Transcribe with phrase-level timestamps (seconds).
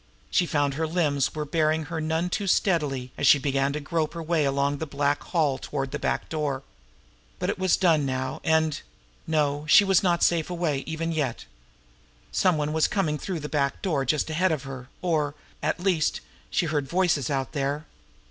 [0.31, 4.15] She found her limbs were bearing her none too steadily, as she began to grope
[4.15, 6.63] her way now along the black hall toward the back door.
[7.37, 8.81] But it was done now, and
[9.27, 11.45] No, she was not safe away, even yet!
[12.31, 15.79] Some one was coming in through that back door just ahead of her; or, at
[15.79, 17.85] least, she heard voices out there.